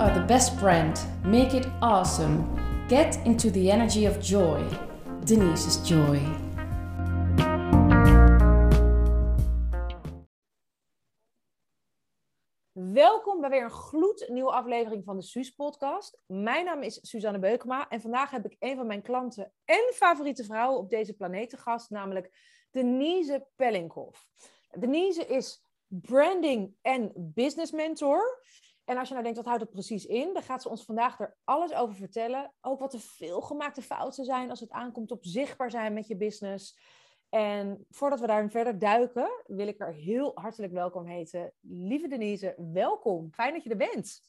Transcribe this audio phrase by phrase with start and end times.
[0.00, 1.00] are the best brand.
[1.24, 2.44] Make it awesome.
[2.88, 4.64] Get into the energy of joy.
[5.24, 6.20] Denise's Joy.
[12.72, 16.18] Welkom bij weer een gloednieuwe aflevering van de Suus podcast.
[16.26, 20.44] Mijn naam is Suzanne Beukema en vandaag heb ik een van mijn klanten en favoriete
[20.44, 22.30] vrouwen op deze planeet te gast, namelijk
[22.70, 24.26] Denise Pellinghoff.
[24.78, 28.42] Denise is branding en business mentor.
[28.88, 30.32] En als je nou denkt, wat houdt het precies in?
[30.32, 32.52] Dan gaat ze ons vandaag er alles over vertellen.
[32.60, 36.78] Ook wat de veelgemaakte fouten zijn als het aankomt op zichtbaar zijn met je business.
[37.28, 41.52] En voordat we daarin verder duiken, wil ik er heel hartelijk welkom heten.
[41.60, 43.32] Lieve Denise, welkom.
[43.32, 44.20] Fijn dat je er bent.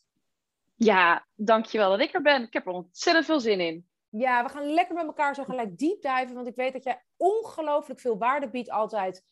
[0.75, 2.43] Ja, dankjewel dat ik er ben.
[2.43, 3.87] Ik heb er ontzettend veel zin in.
[4.09, 7.03] Ja, we gaan lekker met elkaar zo gelijk deep diven, want ik weet dat jij
[7.17, 9.23] ongelooflijk veel waarde biedt altijd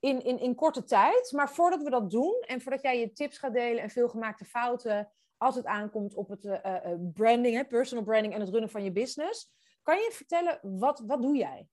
[0.00, 1.32] in, in, in korte tijd.
[1.32, 4.44] Maar voordat we dat doen en voordat jij je tips gaat delen en veel gemaakte
[4.44, 8.70] fouten als het aankomt op het uh, uh, branding, hè, personal branding en het runnen
[8.70, 9.50] van je business,
[9.82, 11.68] kan je vertellen, wat, wat doe jij?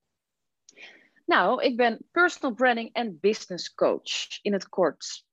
[1.26, 5.26] Nou, ik ben personal branding en business coach in het kort.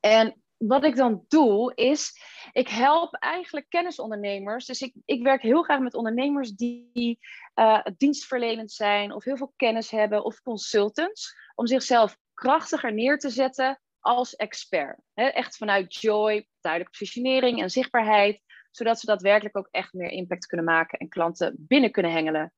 [0.00, 4.66] En wat ik dan doe, is ik help eigenlijk kennisondernemers.
[4.66, 7.18] Dus ik, ik werk heel graag met ondernemers die
[7.54, 13.30] uh, dienstverlenend zijn, of heel veel kennis hebben, of consultants, om zichzelf krachtiger neer te
[13.30, 15.00] zetten als expert.
[15.14, 20.66] echt vanuit joy, duidelijke positionering en zichtbaarheid, zodat ze daadwerkelijk ook echt meer impact kunnen
[20.66, 22.52] maken en klanten binnen kunnen hengelen.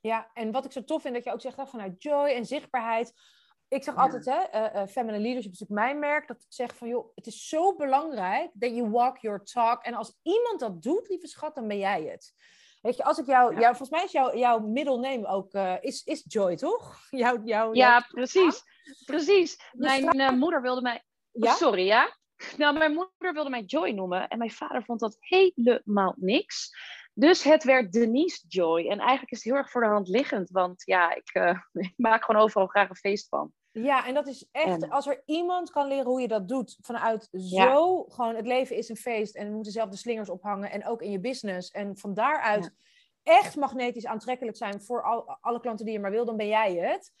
[0.00, 3.12] Ja, en wat ik zo tof vind dat je ook zegt vanuit joy en zichtbaarheid.
[3.68, 6.88] Ik zeg altijd, hè, uh, feminine leadership is natuurlijk mijn merk, dat ik zeg van,
[6.88, 9.82] joh, het is zo belangrijk dat je walk your talk.
[9.82, 12.34] En als iemand dat doet, lieve schat, dan ben jij het.
[12.80, 15.74] Weet je, als ik jou, jou volgens mij is jouw jouw middle name ook, uh,
[15.80, 16.98] is, is Joy, toch?
[17.10, 18.62] Jouw, jouw, ja, precies.
[19.04, 19.56] Precies.
[19.72, 21.54] Dus mijn moeder wilde mij, ja?
[21.54, 22.16] sorry, ja?
[22.56, 26.70] Nou, mijn moeder wilde mij Joy noemen en mijn vader vond dat helemaal niks.
[27.18, 28.88] Dus het werd Denise Joy.
[28.88, 31.58] En eigenlijk is het heel erg voor de hand liggend, want ja, ik, uh,
[31.88, 33.52] ik maak gewoon overal graag een feest van.
[33.70, 37.28] Ja, en dat is echt, als er iemand kan leren hoe je dat doet, vanuit
[37.32, 40.86] zo, gewoon het leven is een feest en we moeten zelf de slingers ophangen en
[40.86, 41.70] ook in je business.
[41.70, 42.74] En van daaruit
[43.22, 46.74] echt magnetisch aantrekkelijk zijn voor al, alle klanten die je maar wil, dan ben jij
[46.74, 47.12] het.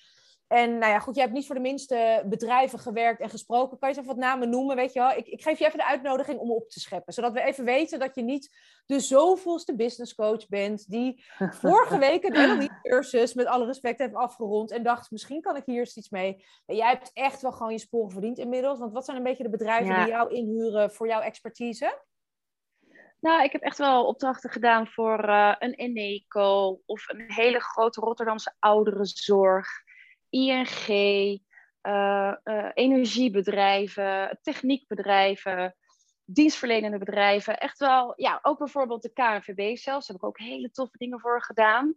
[0.48, 3.78] En nou ja, goed, jij hebt niet voor de minste bedrijven gewerkt en gesproken.
[3.78, 5.10] Kan je eens even wat namen noemen, weet je wel?
[5.10, 7.12] Ik, ik geef je even de uitnodiging om op te scheppen.
[7.12, 10.90] Zodat we even weten dat je niet de zoveelste business coach bent...
[10.90, 11.24] die
[11.60, 14.70] vorige week een niet cursus met alle respect heeft afgerond...
[14.70, 16.44] en dacht, misschien kan ik hier eens iets mee.
[16.66, 18.78] jij hebt echt wel gewoon je sporen verdiend inmiddels.
[18.78, 22.02] Want wat zijn een beetje de bedrijven die jou inhuren voor jouw expertise?
[23.20, 26.80] Nou, ik heb echt wel opdrachten gedaan voor uh, een Eneco...
[26.86, 29.84] of een hele grote Rotterdamse ouderenzorg...
[30.30, 30.88] ING,
[31.82, 35.76] uh, uh, energiebedrijven, techniekbedrijven,
[36.24, 37.58] dienstverlenende bedrijven.
[37.58, 40.06] Echt wel, ja, ook bijvoorbeeld de KNVB zelfs.
[40.06, 41.94] Daar heb ik ook hele toffe dingen voor gedaan.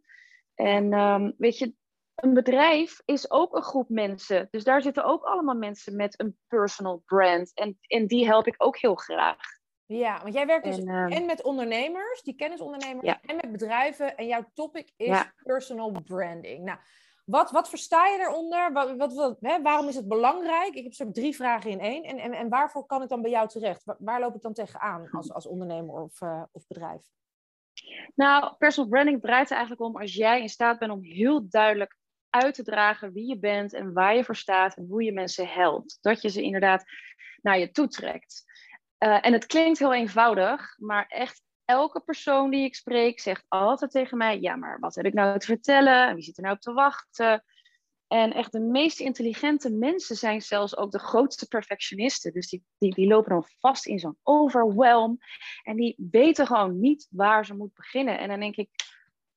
[0.55, 1.73] En um, weet je,
[2.15, 4.47] een bedrijf is ook een groep mensen.
[4.51, 7.53] Dus daar zitten ook allemaal mensen met een personal brand.
[7.53, 9.37] En, en die help ik ook heel graag.
[9.85, 13.19] Ja, want jij werkt dus en, uh, en met ondernemers, die kennisondernemers, ja.
[13.21, 14.17] en met bedrijven.
[14.17, 15.33] En jouw topic is ja.
[15.43, 16.63] personal branding.
[16.63, 16.79] Nou,
[17.29, 18.71] wat, wat versta je eronder?
[18.71, 19.61] Wat, wat, wat hè?
[19.61, 20.73] Waarom is het belangrijk?
[20.73, 22.03] Ik heb zo drie vragen in één.
[22.03, 23.83] En, en, en waarvoor kan ik dan bij jou terecht?
[23.83, 27.01] Waar, waar loop ik dan tegenaan als, als ondernemer of, uh, of bedrijf?
[28.15, 31.97] Nou, personal branding draait er eigenlijk om als jij in staat bent om heel duidelijk
[32.29, 35.47] uit te dragen wie je bent en waar je voor staat en hoe je mensen
[35.47, 35.97] helpt.
[36.01, 36.83] Dat je ze inderdaad
[37.41, 38.43] naar je toe trekt.
[38.99, 43.91] Uh, en het klinkt heel eenvoudig, maar echt elke persoon die ik spreek zegt altijd
[43.91, 46.15] tegen mij: Ja, maar wat heb ik nou te vertellen?
[46.15, 47.43] Wie zit er nou op te wachten?
[48.07, 52.33] En echt de meest intelligente mensen zijn zelfs ook de grootste perfectionisten.
[52.33, 55.17] Dus die, die, die lopen dan vast in zo'n overwhelm.
[55.63, 58.19] En die weten gewoon niet waar ze moeten beginnen.
[58.19, 58.69] En dan denk ik,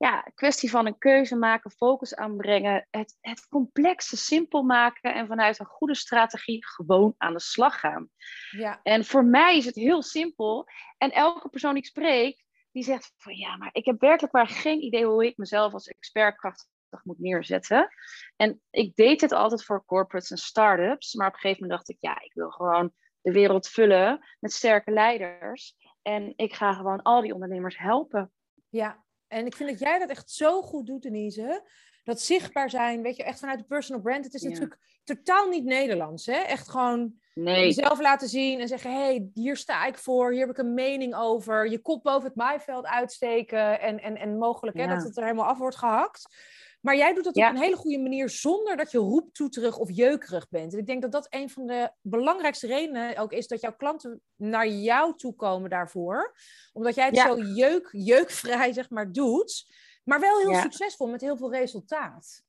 [0.03, 5.59] ja, kwestie van een keuze maken, focus aanbrengen, het, het complexe simpel maken en vanuit
[5.59, 8.09] een goede strategie gewoon aan de slag gaan.
[8.51, 8.81] Ja.
[8.83, 10.69] En voor mij is het heel simpel.
[10.99, 14.49] En elke persoon die ik spreek, die zegt van ja, maar ik heb werkelijk maar
[14.49, 16.69] geen idee hoe ik mezelf als expert krachtig
[17.03, 17.89] moet neerzetten.
[18.37, 21.91] En ik deed dit altijd voor corporates en startups, maar op een gegeven moment dacht
[21.91, 25.77] ik ja, ik wil gewoon de wereld vullen met sterke leiders.
[26.03, 28.33] En ik ga gewoon al die ondernemers helpen.
[28.69, 31.63] Ja, en ik vind dat jij dat echt zo goed doet, Denise.
[32.05, 34.25] Dat zichtbaar zijn, weet je, echt vanuit de personal brand.
[34.25, 36.37] Het is natuurlijk totaal niet Nederlands, hè?
[36.37, 37.65] Echt gewoon nee.
[37.65, 38.93] jezelf laten zien en zeggen...
[38.93, 41.71] hey, hier sta ik voor, hier heb ik een mening over.
[41.71, 45.47] Je kop boven het maaiveld uitsteken en, en, en mogelijk hè, dat het er helemaal
[45.47, 46.37] af wordt gehakt.
[46.83, 50.49] Maar jij doet dat op een hele goede manier zonder dat je roeptoeterig of jeukerig
[50.49, 50.73] bent.
[50.73, 54.21] En ik denk dat dat een van de belangrijkste redenen ook is dat jouw klanten
[54.37, 56.37] naar jou toe komen daarvoor.
[56.73, 59.65] Omdat jij het zo jeuk, jeukvrij zeg maar doet,
[60.05, 62.43] maar wel heel succesvol met heel veel resultaat.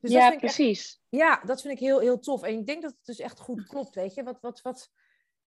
[0.00, 1.00] Dus ja, precies.
[1.08, 2.42] ja, dat vind ik heel, heel tof.
[2.42, 4.22] En ik denk dat het dus echt goed klopt, weet je.
[4.22, 4.90] Wat, wat, wat,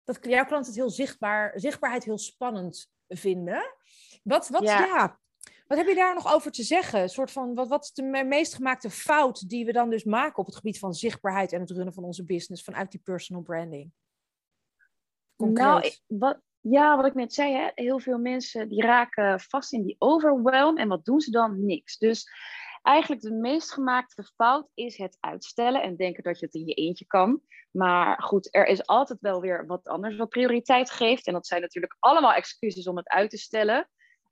[0.04, 3.74] dat jouw klanten het heel zichtbaar, zichtbaarheid heel spannend vinden.
[4.22, 5.18] Wat, wat, ja.
[5.66, 7.00] Wat heb je daar nog over te zeggen?
[7.00, 10.38] Een soort van, wat, wat is de meest gemaakte fout die we dan dus maken
[10.38, 13.92] op het gebied van zichtbaarheid en het runnen van onze business vanuit die personal branding?
[15.36, 19.82] Nou, wat, ja, wat ik net zei, hè, heel veel mensen die raken vast in
[19.82, 21.64] die overwhelm en wat doen ze dan?
[21.64, 21.98] Niks.
[21.98, 22.30] Dus
[22.82, 26.74] eigenlijk de meest gemaakte fout is het uitstellen en denken dat je het in je
[26.74, 27.40] eentje kan.
[27.70, 31.26] Maar goed, er is altijd wel weer wat anders wat prioriteit geeft.
[31.26, 33.88] En dat zijn natuurlijk allemaal excuses om het uit te stellen.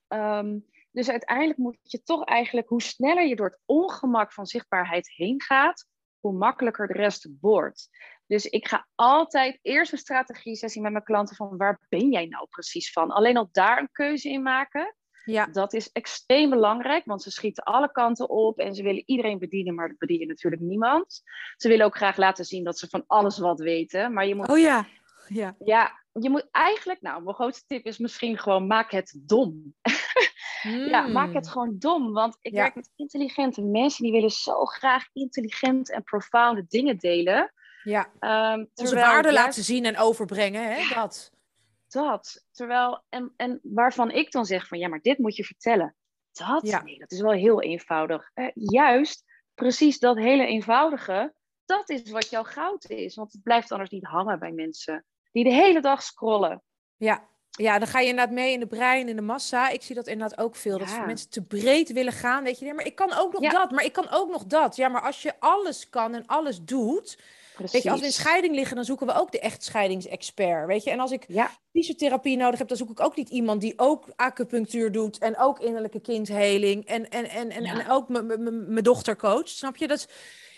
[0.08, 0.58] Ehm,
[0.94, 5.42] dus uiteindelijk moet je toch eigenlijk, hoe sneller je door het ongemak van zichtbaarheid heen
[5.42, 5.86] gaat,
[6.20, 7.88] hoe makkelijker de rest wordt.
[8.26, 12.46] Dus ik ga altijd eerst een strategie-sessie met mijn klanten van waar ben jij nou
[12.48, 13.10] precies van?
[13.10, 14.96] Alleen al daar een keuze in maken.
[15.24, 15.46] Ja.
[15.46, 19.74] Dat is extreem belangrijk, want ze schieten alle kanten op en ze willen iedereen bedienen,
[19.74, 21.22] maar dat bedienen natuurlijk niemand.
[21.56, 24.48] Ze willen ook graag laten zien dat ze van alles wat weten, maar je moet...
[24.48, 24.86] Oh ja.
[25.28, 25.56] Ja.
[25.64, 29.74] ja, je moet eigenlijk, nou, mijn grootste tip is misschien gewoon maak het dom.
[30.90, 31.52] Ja, maak het hmm.
[31.52, 32.12] gewoon dom.
[32.12, 37.52] Want ik werk met intelligente mensen die willen zo graag intelligent en profounde dingen delen.
[37.82, 38.10] Ja.
[38.54, 40.94] Um, Onze waarde laten zien en overbrengen, hè?
[40.94, 41.32] Dat
[41.94, 42.44] dat.
[42.52, 45.94] Terwijl, en, en waarvan ik dan zeg van ja, maar dit moet je vertellen.
[46.32, 46.62] Dat?
[46.62, 48.30] Nee, dat is wel heel eenvoudig.
[48.34, 49.24] Eh, juist,
[49.54, 51.34] precies dat hele eenvoudige,
[51.64, 53.14] dat is wat jouw goud is.
[53.14, 56.62] Want het blijft anders niet hangen bij mensen die de hele dag scrollen.
[56.96, 59.68] Ja, ja, dan ga je inderdaad mee in de brein, in de massa.
[59.68, 60.78] Ik zie dat inderdaad ook veel.
[60.78, 62.44] Dat mensen te breed willen gaan.
[62.44, 64.76] Weet je, nee, maar ik kan ook nog dat, maar ik kan ook nog dat.
[64.76, 67.16] Ja, maar als je alles kan en alles doet,
[67.56, 70.66] Weet je, als we in scheiding liggen, dan zoeken we ook de echtscheidingsexpert.
[70.66, 71.50] Weet je, en als ik ja.
[71.72, 75.60] fysiotherapie nodig heb, dan zoek ik ook niet iemand die ook acupunctuur doet en ook
[75.60, 79.48] innerlijke kindheling en, en, en, en, en ook mijn dochter coach.
[79.48, 79.86] Snap je?
[79.86, 80.08] Dat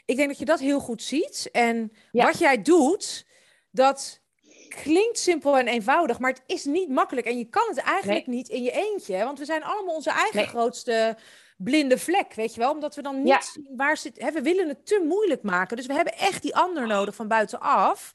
[0.05, 1.49] ik denk dat je dat heel goed ziet.
[1.53, 3.27] En wat jij doet,
[3.71, 4.21] dat
[4.69, 7.27] klinkt simpel en eenvoudig, maar het is niet makkelijk.
[7.27, 9.25] En je kan het eigenlijk niet in je eentje.
[9.25, 11.17] Want we zijn allemaal onze eigen grootste
[11.57, 12.71] blinde vlek, weet je wel?
[12.71, 14.21] Omdat we dan niet zien waar zit.
[14.21, 15.77] Hè, we willen het te moeilijk maken.
[15.77, 18.13] Dus we hebben echt die ander nodig van buitenaf.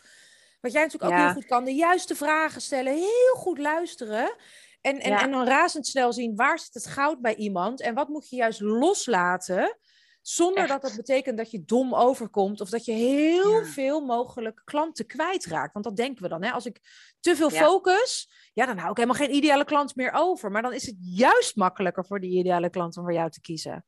[0.62, 1.66] Wat jij natuurlijk ook heel goed kan.
[1.66, 4.36] De juiste vragen stellen, heel goed luisteren.
[4.82, 7.82] En, en, en dan razendsnel zien waar zit het goud bij iemand.
[7.82, 9.78] En wat moet je juist loslaten.
[10.22, 15.06] Zonder dat dat betekent dat je dom overkomt of dat je heel veel mogelijk klanten
[15.06, 15.74] kwijtraakt.
[15.74, 16.44] Want dat denken we dan.
[16.44, 16.52] Hè?
[16.52, 16.80] Als ik
[17.20, 20.52] te veel focus, ja, dan hou ik helemaal geen ideale klant meer over.
[20.52, 23.86] Maar dan is het juist makkelijker voor die ideale klant om voor jou te kiezen.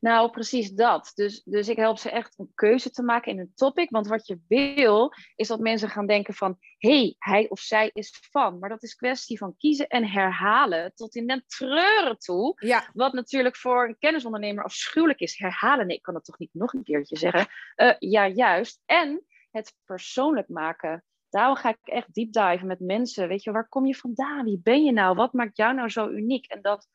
[0.00, 1.12] Nou, precies dat.
[1.14, 3.90] Dus, dus ik help ze echt een keuze te maken in een topic.
[3.90, 6.56] Want wat je wil, is dat mensen gaan denken van...
[6.78, 8.58] hé, hey, hij of zij is van.
[8.58, 12.52] Maar dat is kwestie van kiezen en herhalen tot in den treuren toe.
[12.56, 12.90] Ja.
[12.92, 15.38] Wat natuurlijk voor een kennisondernemer afschuwelijk is.
[15.38, 17.46] Herhalen, nee, ik kan dat toch niet nog een keertje zeggen.
[17.76, 18.82] Uh, ja, juist.
[18.86, 21.04] En het persoonlijk maken.
[21.28, 23.28] Daarom ga ik echt deep dive met mensen.
[23.28, 24.44] Weet je, waar kom je vandaan?
[24.44, 25.16] Wie ben je nou?
[25.16, 26.46] Wat maakt jou nou zo uniek?
[26.46, 26.88] En dat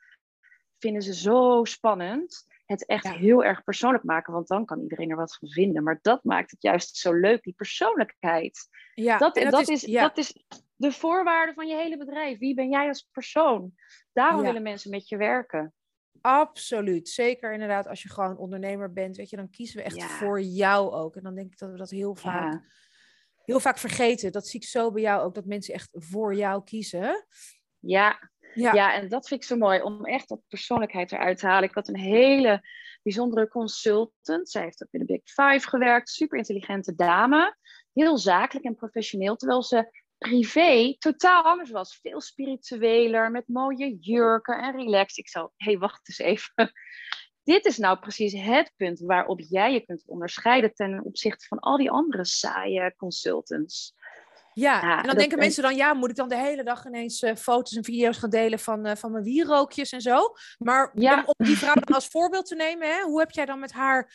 [0.77, 5.15] vinden ze zo spannend het echt heel erg persoonlijk maken, want dan kan iedereen er
[5.15, 5.83] wat van vinden.
[5.83, 8.67] Maar dat maakt het juist zo leuk, die persoonlijkheid.
[8.93, 10.45] Ja, dat, dat, dat is, dat is
[10.75, 12.37] de voorwaarde van je hele bedrijf.
[12.37, 13.73] Wie ben jij als persoon?
[14.13, 15.73] Daarom willen mensen met je werken.
[16.21, 17.09] Absoluut.
[17.09, 20.91] Zeker inderdaad, als je gewoon ondernemer bent, weet je, dan kiezen we echt voor jou
[20.91, 21.15] ook.
[21.15, 22.61] En dan denk ik dat we dat heel vaak,
[23.43, 24.31] heel vaak vergeten.
[24.31, 27.25] Dat zie ik zo bij jou ook, dat mensen echt voor jou kiezen.
[27.79, 28.93] Ja, ja.
[28.93, 31.69] en dat vind ik zo mooi, om echt dat persoonlijkheid eruit te halen.
[31.69, 32.61] Ik had een hele
[33.03, 34.49] bijzondere consultant.
[34.49, 36.09] Zij heeft ook in de Big Five gewerkt.
[36.09, 37.55] Super intelligente dame.
[37.93, 39.35] Heel zakelijk en professioneel.
[39.35, 41.99] Terwijl ze privé totaal anders was.
[42.01, 45.17] Veel spiritueler, met mooie jurken en relaxed.
[45.17, 46.53] Ik zou, hé, hey, wacht eens even.
[47.43, 51.77] Dit is nou precies het punt waarop jij je kunt onderscheiden ten opzichte van al
[51.77, 53.95] die andere saaie consultants.
[54.57, 57.35] Ja, en dan denken mensen dan, ja, moet ik dan de hele dag ineens uh,
[57.35, 60.33] foto's en video's gaan delen van, uh, van mijn wierookjes en zo?
[60.57, 60.91] Maar
[61.25, 64.13] om die vrouw dan als voorbeeld te nemen, hè, hoe heb jij dan met haar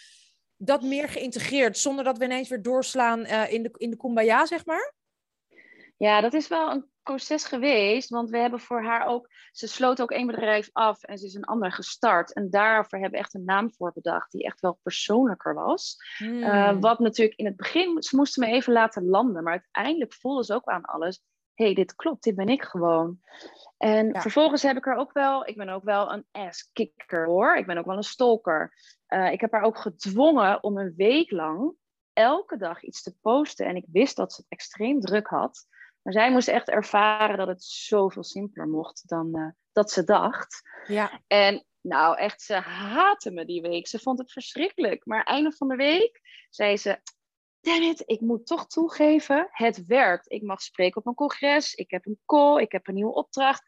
[0.56, 4.46] dat meer geïntegreerd, zonder dat we ineens weer doorslaan uh, in, de, in de kumbaya,
[4.46, 4.94] zeg maar?
[5.96, 10.02] Ja, dat is wel een proces geweest, want we hebben voor haar ook, ze sloot
[10.02, 12.32] ook één bedrijf af en ze is een ander gestart.
[12.32, 15.96] En daarvoor hebben we echt een naam voor bedacht die echt wel persoonlijker was.
[16.16, 16.80] Hmm.
[16.80, 20.54] wat natuurlijk in het begin, ze moesten me even laten landen, maar uiteindelijk voelde ze
[20.54, 21.22] ook aan alles.
[21.54, 23.20] hey, dit klopt, dit ben ik gewoon.
[23.76, 27.56] En vervolgens heb ik er ook wel, ik ben ook wel een ass-kicker hoor.
[27.56, 28.74] Ik ben ook wel een stalker.
[29.08, 31.74] Uh, ik heb haar ook gedwongen om een week lang
[32.12, 33.66] elke dag iets te posten.
[33.66, 35.66] En ik wist dat ze het extreem druk had.
[36.02, 40.68] Maar zij moest echt ervaren dat het zoveel simpeler mocht dan uh, dat ze dacht.
[40.86, 41.20] Ja.
[41.26, 43.86] En nou, echt, ze haatte me die week.
[43.86, 45.06] Ze vond het verschrikkelijk.
[45.06, 47.00] Maar einde van de week zei ze:
[47.60, 50.30] Damn it, ik moet toch toegeven, het werkt.
[50.30, 53.62] Ik mag spreken op een congres, ik heb een call, ik heb een nieuwe opdracht.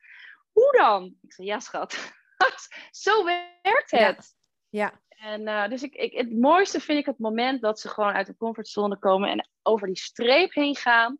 [0.52, 1.16] Hoe dan?
[1.22, 2.12] Ik zei: Ja, schat.
[2.90, 4.34] Zo werkt het.
[4.68, 5.00] Ja.
[5.08, 8.26] En uh, dus ik, ik, het mooiste vind ik het moment dat ze gewoon uit
[8.26, 11.18] de comfortzone komen en over die streep heen gaan.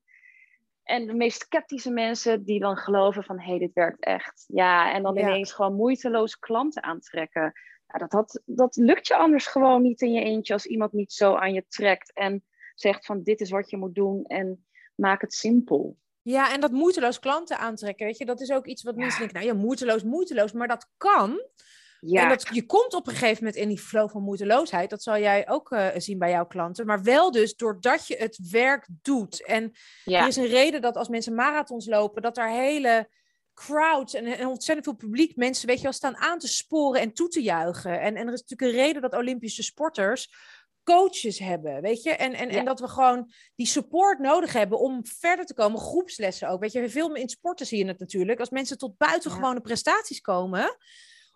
[0.83, 4.45] En de meest sceptische mensen die dan geloven van, hé, hey, dit werkt echt.
[4.47, 7.53] Ja, en dan ineens gewoon moeiteloos klanten aantrekken.
[7.87, 11.13] Ja, dat, dat, dat lukt je anders gewoon niet in je eentje als iemand niet
[11.13, 15.21] zo aan je trekt en zegt van, dit is wat je moet doen en maak
[15.21, 15.99] het simpel.
[16.23, 19.37] Ja, en dat moeiteloos klanten aantrekken, weet je, dat is ook iets wat mensen denken,
[19.37, 21.41] nou ja, moeiteloos, moeiteloos, maar dat kan
[22.07, 22.23] ja.
[22.23, 24.91] En dat, je komt op een gegeven moment in die flow van moedeloosheid.
[24.91, 26.87] Dat zal jij ook uh, zien bij jouw klanten.
[26.87, 29.45] Maar wel dus doordat je het werk doet.
[29.45, 29.73] En
[30.05, 33.09] er is een reden dat als mensen marathons lopen, dat daar hele
[33.55, 37.13] crowds en, en, ontzettend veel publiek mensen, weet je wel, staan aan te sporen en
[37.13, 38.01] toe te juichen.
[38.01, 40.31] En, en er is natuurlijk een reden dat Olympische sporters
[40.85, 42.11] coaches hebben, weet je?
[42.11, 45.81] En, en, en dat we gewoon die support nodig hebben om verder te komen.
[45.81, 46.91] Groepslessen ook, weet je?
[46.91, 48.41] Veel in sporten zie je het natuurlijk.
[48.41, 50.77] Als mensen tot buitengewone prestaties komen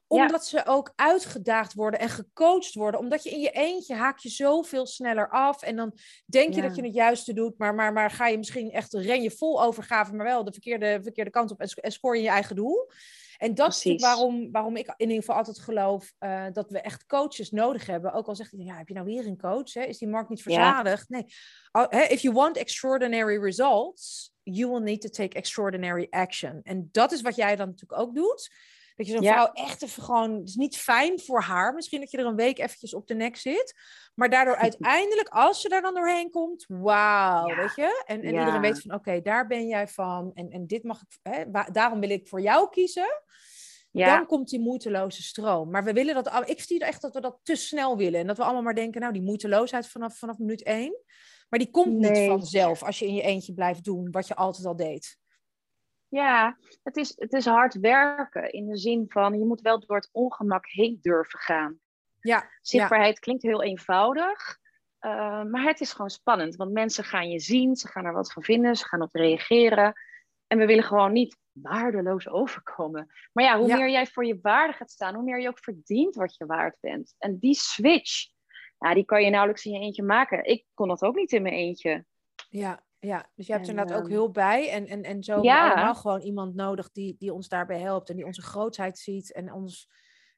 [0.06, 3.00] omdat ze ook uitgedaagd worden en gecoacht worden.
[3.00, 5.62] Omdat je in je eentje haak je zoveel sneller af.
[5.62, 7.58] En dan denk je dat je het juiste doet.
[7.58, 10.98] Maar, maar, maar ga je misschien echt ren je vol overgave, maar wel de verkeerde,
[11.02, 11.60] verkeerde kant op.
[11.60, 12.90] En, en scoor je je eigen doel.
[13.38, 17.06] En dat is waarom, waarom ik in ieder geval altijd geloof uh, dat we echt
[17.06, 18.12] coaches nodig hebben.
[18.12, 19.72] Ook al zegt hij, ja, heb je nou weer een coach?
[19.72, 19.82] Hè?
[19.82, 21.08] Is die markt niet verzadigd?
[21.08, 21.24] Nee.
[22.08, 26.60] If you want extraordinary results, you will need to take extraordinary action.
[26.62, 28.50] En dat is wat jij dan natuurlijk ook doet.
[28.96, 31.74] Dat je zo'n vrouw echt even gewoon, het is niet fijn voor haar.
[31.74, 33.74] Misschien dat je er een week eventjes op de nek zit.
[34.14, 38.02] Maar daardoor uiteindelijk, als ze daar dan doorheen komt, wauw, weet je?
[38.06, 40.30] En, en iedereen weet van, oké, daar ben jij van.
[40.34, 43.22] En, en dit mag ik, hè, daarom wil ik voor jou kiezen.
[43.90, 44.16] Ja.
[44.16, 45.70] Dan komt die moeiteloze stroom.
[45.70, 48.20] Maar we willen dat, ik zie echt dat we dat te snel willen.
[48.20, 51.02] En dat we allemaal maar denken, nou, die moeiteloosheid vanaf, vanaf minuut één.
[51.48, 54.66] Maar die komt niet vanzelf als je in je eentje blijft doen wat je altijd
[54.66, 55.18] al deed.
[56.16, 59.96] Ja, het is, het is hard werken in de zin van je moet wel door
[59.96, 61.80] het ongemak heen durven gaan.
[62.20, 64.58] Ja, Zichtbaarheid klinkt heel eenvoudig,
[65.00, 66.56] uh, maar het is gewoon spannend.
[66.56, 69.92] Want mensen gaan je zien, ze gaan er wat van vinden, ze gaan op reageren.
[70.46, 73.12] En we willen gewoon niet waardeloos overkomen.
[73.32, 76.14] Maar ja, hoe meer jij voor je waarde gaat staan, hoe meer je ook verdient
[76.14, 77.14] wat je waard bent.
[77.18, 78.28] En die switch,
[78.78, 80.44] ja, die kan je nauwelijks in je eentje maken.
[80.44, 82.04] Ik kon dat ook niet in mijn eentje.
[82.48, 84.70] Ja, ja, dus je hebt er inderdaad ook ehm, hulp bij.
[84.70, 85.72] En, en, en zo ja.
[85.72, 88.10] allemaal gewoon iemand nodig die, die ons daarbij helpt.
[88.10, 89.32] En die onze grootheid ziet.
[89.32, 89.88] En ons,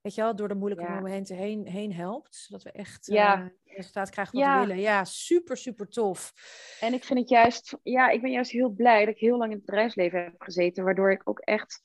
[0.00, 2.34] weet je wel, door de moeilijke momenten heen, heen helpt.
[2.34, 3.38] Zodat we echt ja.
[3.38, 4.82] Uh, resultaat krijgen wat we willen.
[4.82, 6.32] Ja, super, super tof.
[6.80, 9.50] En ik vind het juist, ja, ik ben juist heel blij dat ik heel lang
[9.50, 10.84] in het bedrijfsleven heb gezeten.
[10.84, 11.82] Waardoor ik ook echt,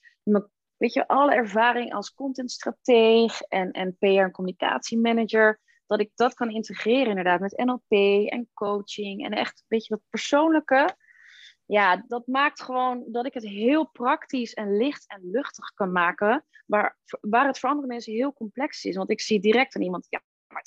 [0.77, 5.61] weet je, alle ervaring als contentstrateeg en, en PR en communicatiemanager
[5.97, 7.91] dat ik dat kan integreren inderdaad met NLP
[8.29, 10.97] en coaching en echt een beetje dat persoonlijke.
[11.65, 16.45] Ja, dat maakt gewoon dat ik het heel praktisch en licht en luchtig kan maken,
[16.65, 18.95] waar, waar het voor andere mensen heel complex is.
[18.95, 20.63] Want ik zie direct aan iemand, ja, maar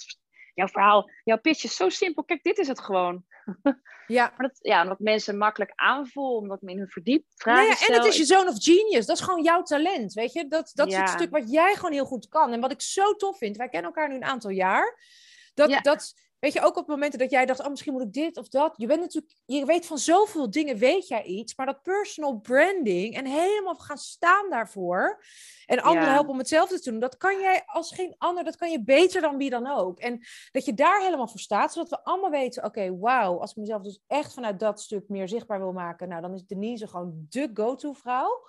[0.54, 2.24] jouw verhaal, jouw pitch is zo simpel.
[2.24, 3.24] Kijk, dit is het gewoon.
[4.06, 4.24] Ja.
[4.36, 7.94] maar dat, ja, omdat mensen makkelijk aanvoelen, omdat men in hun verdiept vragen nee, En
[7.94, 9.06] het is je zoon of genius.
[9.06, 10.48] Dat is gewoon jouw talent, weet je.
[10.48, 12.52] Dat, dat is het stuk wat jij gewoon heel goed kan.
[12.52, 14.98] En wat ik zo tof vind, wij kennen elkaar nu een aantal jaar.
[15.54, 18.36] Dat, dat, weet je, ook op momenten dat jij dacht, oh, misschien moet ik dit
[18.36, 18.74] of dat.
[18.76, 21.56] Je bent natuurlijk, je weet van zoveel dingen, weet jij iets.
[21.56, 25.24] Maar dat personal branding en helemaal gaan staan daarvoor.
[25.66, 27.00] En anderen helpen om hetzelfde te doen.
[27.00, 29.98] Dat kan jij als geen ander, dat kan je beter dan wie dan ook.
[29.98, 33.56] En dat je daar helemaal voor staat, zodat we allemaal weten, oké, wauw, als ik
[33.56, 37.26] mezelf dus echt vanuit dat stuk meer zichtbaar wil maken, nou, dan is Denise gewoon
[37.28, 38.48] de go-to vrouw.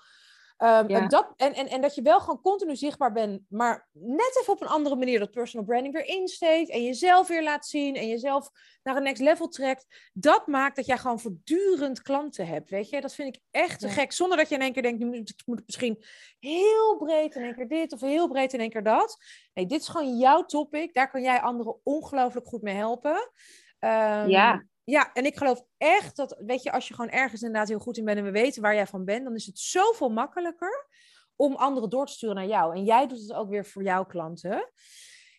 [0.64, 4.40] Um, en, dat, en, en, en dat je wel gewoon continu zichtbaar bent, maar net
[4.42, 7.96] even op een andere manier dat personal branding weer insteekt en jezelf weer laat zien
[7.96, 8.50] en jezelf
[8.84, 10.10] naar een next level trekt.
[10.14, 13.02] Dat maakt dat jij gewoon voortdurend klanten hebt, weet je.
[13.02, 15.44] Dat vind ik echt te gek, zonder dat je in één keer denkt, nu moet,
[15.46, 16.04] moet ik misschien
[16.40, 19.18] heel breed in één keer dit of heel breed in één keer dat.
[19.54, 23.32] Nee, dit is gewoon jouw topic, daar kan jij anderen ongelooflijk goed mee helpen.
[23.80, 24.66] Um, ja.
[24.90, 27.98] Ja, en ik geloof echt dat, weet je, als je gewoon ergens inderdaad heel goed
[27.98, 30.88] in bent en we weten waar jij van bent, dan is het zoveel makkelijker
[31.36, 32.76] om anderen door te sturen naar jou.
[32.76, 34.72] En jij doet het ook weer voor jouw klanten.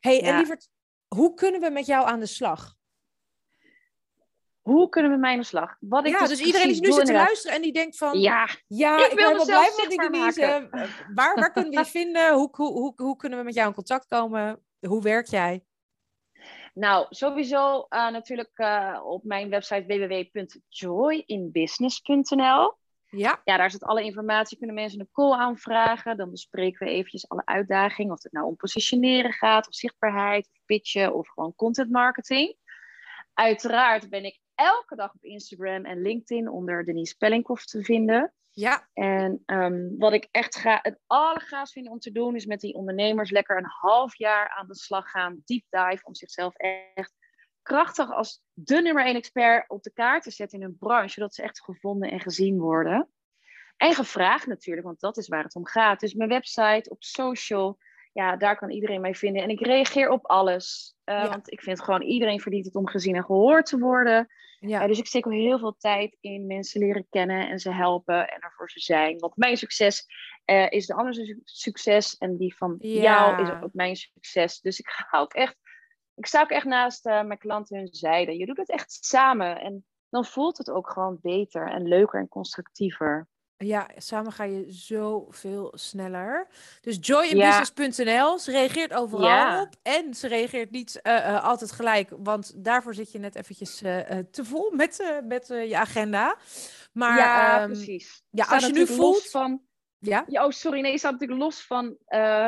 [0.00, 0.69] hey, en lieverd,
[1.14, 2.76] hoe kunnen we met jou aan de slag?
[4.69, 5.76] hoe kunnen we met mij aan de slag?
[5.81, 8.21] Wat ik ja, dus, dus iedereen die nu zit te luisteren en die denkt van...
[8.21, 10.69] Ja, ja ik, ik ben wel blij van die Denise.
[11.14, 12.33] Waar, waar kunnen we je vinden?
[12.33, 14.64] Hoe, hoe, hoe, hoe kunnen we met jou in contact komen?
[14.81, 15.64] Hoe werk jij?
[16.78, 22.76] Nou, sowieso uh, natuurlijk uh, op mijn website www.joyinbusiness.nl.
[23.11, 23.40] Ja.
[23.44, 24.58] ja, daar zit alle informatie.
[24.58, 26.16] Kunnen mensen een call aanvragen.
[26.16, 28.12] Dan bespreken we eventjes alle uitdagingen.
[28.12, 32.56] Of het nou om positioneren gaat, of zichtbaarheid, of pitchen, of gewoon content marketing.
[33.35, 38.33] Uiteraard ben ik elke dag op Instagram en LinkedIn onder Denise Spellinghoff te vinden.
[38.50, 38.88] Ja.
[38.93, 42.75] En um, wat ik echt ga, het allergaafst vind om te doen, is met die
[42.75, 47.15] ondernemers lekker een half jaar aan de slag gaan, deep dive, om zichzelf echt
[47.62, 51.35] krachtig als de nummer één expert op de kaart te zetten in hun branche, zodat
[51.35, 53.09] ze echt gevonden en gezien worden.
[53.77, 56.00] En gevraagd natuurlijk, want dat is waar het om gaat.
[56.00, 57.79] Dus mijn website, op social,
[58.19, 59.43] ja, daar kan iedereen mij vinden.
[59.43, 60.97] En ik reageer op alles.
[61.05, 64.29] Uh, Want ik vind gewoon iedereen verdient het om gezien en gehoord te worden.
[64.61, 64.83] Ja.
[64.83, 68.29] Uh, dus ik steek al heel veel tijd in mensen leren kennen en ze helpen
[68.29, 69.19] en ervoor ze zijn.
[69.19, 70.07] Want mijn succes
[70.47, 74.61] uh, is de andere succes en die van jou is ook mijn succes.
[74.61, 75.57] Dus ik ga ook echt,
[76.15, 78.39] ik sta ook echt naast mijn klanten hun zijde.
[78.39, 82.29] Je doet het echt samen en dan voelt het ook gewoon beter en leuker en
[82.29, 83.29] constructiever.
[83.65, 86.49] Ja, samen ga je zoveel sneller.
[86.81, 89.75] Dus joyinbusiness.nl, ze reageert overal op.
[89.83, 94.00] En ze reageert niet uh, uh, altijd gelijk, want daarvoor zit je net eventjes uh,
[94.31, 96.37] te vol met, met je agenda.
[96.93, 98.23] Maar, ja, um, precies.
[98.31, 99.31] Ja, als je nu voelt...
[99.31, 99.62] Van,
[99.99, 100.25] ja?
[100.27, 100.45] ja?
[100.45, 101.97] Oh, sorry, nee, je staat natuurlijk los van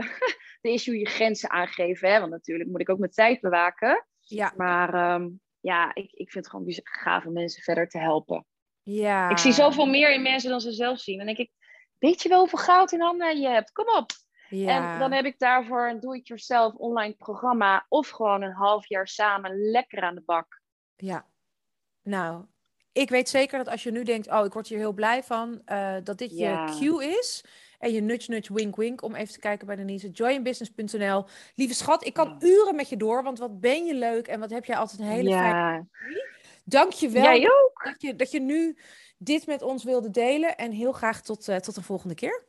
[0.62, 2.12] de issue je grenzen aangeven.
[2.12, 2.18] Hè?
[2.18, 4.06] Want natuurlijk moet ik ook mijn tijd bewaken.
[4.20, 4.52] Ja.
[4.56, 8.46] Maar um, ja, ik, ik vind het gewoon gaaf om mensen verder te helpen.
[8.92, 9.30] Ja.
[9.30, 11.20] Ik zie zoveel meer in mensen dan ze zelf zien.
[11.20, 11.50] En denk ik,
[11.98, 13.72] weet je wel hoeveel goud in handen je hebt?
[13.72, 14.10] Kom op!
[14.48, 14.92] Ja.
[14.92, 19.70] En dan heb ik daarvoor een do-it-yourself online programma of gewoon een half jaar samen
[19.70, 20.60] lekker aan de bak.
[20.96, 21.26] Ja,
[22.02, 22.44] nou,
[22.92, 25.62] ik weet zeker dat als je nu denkt, oh, ik word hier heel blij van,
[25.66, 27.44] uh, dat dit je cue is.
[27.78, 29.02] En je nudge, nudge, wink, wink.
[29.02, 30.10] Om even te kijken bij Denise.
[30.10, 31.24] Joinbusiness.nl.
[31.54, 33.22] Lieve schat, ik kan uren met je door.
[33.22, 34.28] Want wat ben je leuk.
[34.28, 35.38] En wat heb jij altijd een hele ja.
[35.38, 35.86] fijne...
[36.70, 37.40] Dank je wel
[37.84, 38.78] Dat, je, dat je nu
[39.18, 40.56] dit met ons wilde delen.
[40.56, 42.44] En heel graag tot, uh, tot de volgende keer.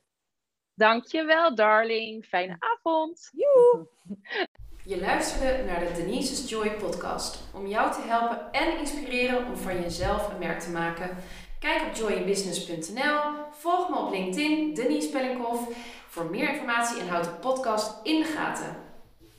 [0.74, 2.26] Dank je wel, darling.
[2.26, 3.30] Fijne avond.
[3.32, 3.88] Joe.
[4.86, 7.40] Je luisterde naar de Denise's Joy podcast.
[7.54, 11.18] Om jou te helpen en inspireren om van jezelf een merk te maken.
[11.60, 13.20] Kijk op joyinbusiness.nl.
[13.52, 18.26] Volg me op LinkedIn, Denise Spellinghoff, voor meer informatie en houd de podcast in de
[18.26, 18.91] gaten.